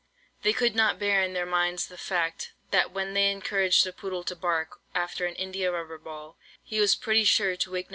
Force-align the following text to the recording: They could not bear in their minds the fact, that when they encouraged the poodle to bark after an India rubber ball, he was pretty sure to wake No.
They 0.41 0.51
could 0.51 0.73
not 0.75 0.97
bear 0.97 1.21
in 1.21 1.33
their 1.33 1.45
minds 1.45 1.85
the 1.85 1.95
fact, 1.95 2.53
that 2.71 2.89
when 2.91 3.13
they 3.13 3.29
encouraged 3.31 3.83
the 3.85 3.93
poodle 3.93 4.23
to 4.23 4.35
bark 4.35 4.79
after 4.95 5.27
an 5.27 5.35
India 5.35 5.71
rubber 5.71 5.99
ball, 5.99 6.39
he 6.63 6.79
was 6.79 6.95
pretty 6.95 7.23
sure 7.23 7.55
to 7.55 7.69
wake 7.69 7.87
No. 7.89 7.89